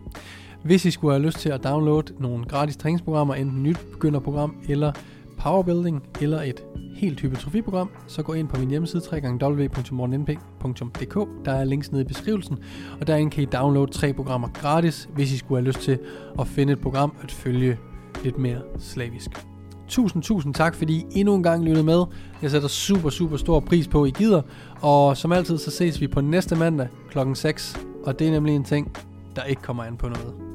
Hvis 0.63 0.85
I 0.85 0.91
skulle 0.91 1.15
have 1.15 1.27
lyst 1.27 1.39
til 1.39 1.49
at 1.49 1.65
downloade 1.65 2.13
nogle 2.19 2.45
gratis 2.45 2.77
træningsprogrammer, 2.77 3.35
enten 3.35 3.63
nyt 3.63 3.87
begynderprogram 3.93 4.57
eller 4.69 4.93
powerbuilding 5.39 6.03
eller 6.21 6.43
et 6.43 6.65
helt 6.97 7.21
hypertrofiprogram, 7.21 7.91
så 8.07 8.23
gå 8.23 8.33
ind 8.33 8.49
på 8.49 8.61
min 8.61 8.71
hjemmeside 8.71 9.03
www.morgennp.dk. 9.13 11.29
Der 11.45 11.53
er 11.53 11.65
links 11.65 11.93
nede 11.93 12.03
i 12.03 12.07
beskrivelsen, 12.07 12.59
og 13.01 13.07
derinde 13.07 13.31
kan 13.31 13.43
I 13.43 13.47
downloade 13.47 13.93
tre 13.93 14.13
programmer 14.13 14.49
gratis, 14.49 15.09
hvis 15.15 15.33
I 15.33 15.37
skulle 15.37 15.63
have 15.63 15.67
lyst 15.67 15.81
til 15.81 15.99
at 16.39 16.47
finde 16.47 16.73
et 16.73 16.81
program 16.81 17.17
at 17.23 17.33
følge 17.33 17.79
lidt 18.25 18.39
mere 18.39 18.63
slavisk. 18.79 19.56
Tusind, 19.89 20.23
tusind 20.23 20.55
tak, 20.55 20.75
fordi 20.75 21.07
I 21.11 21.21
endnu 21.21 21.35
en 21.35 21.43
gang 21.43 21.65
lyttede 21.65 21.85
med. 21.85 22.05
Jeg 22.43 22.51
sætter 22.51 22.69
super, 22.69 23.11
super 23.11 23.37
stor 23.37 23.61
pris 23.61 23.89
på, 23.89 24.03
at 24.03 24.09
I 24.09 24.13
gider. 24.19 24.43
Og 24.81 25.17
som 25.17 25.33
altid, 25.33 25.59
så 25.59 25.71
ses 25.71 26.01
vi 26.01 26.07
på 26.07 26.21
næste 26.21 26.57
mandag 26.57 26.89
klokken 27.11 27.35
6. 27.35 27.81
Og 28.05 28.19
det 28.19 28.27
er 28.27 28.31
nemlig 28.31 28.57
en 28.57 28.65
ting, 28.65 28.97
der 29.37 29.43
ikke 29.43 29.63
kommer 29.63 29.85
an 29.85 29.97
på 29.97 30.09
noget. 30.09 30.46